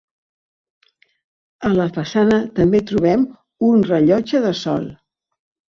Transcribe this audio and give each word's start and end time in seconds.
A 1.69 1.71
la 1.73 1.85
façana 1.99 2.39
també 2.61 2.83
trobem 2.95 3.29
un 3.71 3.87
rellotge 3.93 4.45
de 4.51 4.59
sol. 4.65 4.93